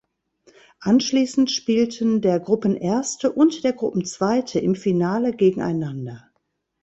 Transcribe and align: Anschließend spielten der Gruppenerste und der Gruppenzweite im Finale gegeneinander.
Anschließend 0.79 1.51
spielten 1.51 2.21
der 2.21 2.39
Gruppenerste 2.39 3.31
und 3.31 3.63
der 3.63 3.73
Gruppenzweite 3.73 4.57
im 4.59 4.73
Finale 4.73 5.31
gegeneinander. 5.31 6.31